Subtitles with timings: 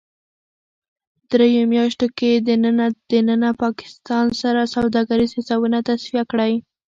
[1.29, 6.53] دریو میاشتو کې دننه ـ دننه پاکستان سره سوداګریز حسابونه تصفیه کړئ